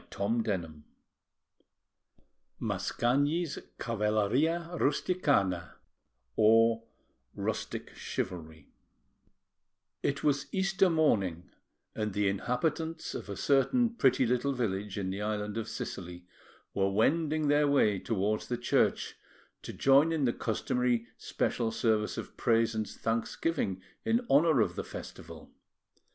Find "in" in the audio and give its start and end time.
14.97-15.11, 20.11-20.25, 24.03-24.25